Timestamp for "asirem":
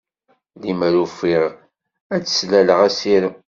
2.87-3.35